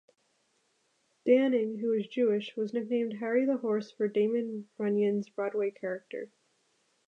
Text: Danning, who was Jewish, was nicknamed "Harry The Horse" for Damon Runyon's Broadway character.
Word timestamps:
Danning, 1.27 1.79
who 1.79 1.89
was 1.89 2.07
Jewish, 2.07 2.55
was 2.57 2.73
nicknamed 2.73 3.17
"Harry 3.19 3.45
The 3.45 3.57
Horse" 3.57 3.91
for 3.91 4.07
Damon 4.07 4.67
Runyon's 4.79 5.29
Broadway 5.29 5.69
character. 5.69 6.31